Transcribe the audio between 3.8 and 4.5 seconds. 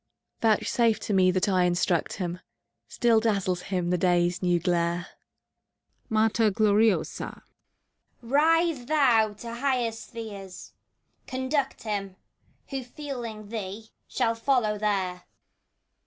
the Day's